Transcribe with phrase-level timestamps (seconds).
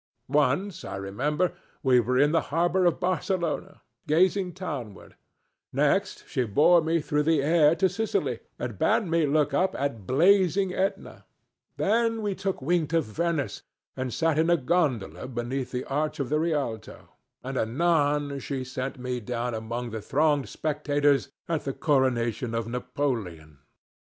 [0.27, 1.53] Once, I remember,
[1.83, 5.15] we were in the harbor of Barcelona, gazing townward;
[5.71, 10.07] next, she bore me through the air to Sicily and bade me look up at
[10.07, 11.25] blazing Ætna;
[11.77, 13.61] then we took wing to Venice
[13.95, 17.09] and sat in a gondola beneath the arch of the Rialto,
[17.43, 23.59] and anon she set me down among the thronged spectators at the coronation of Napoleon.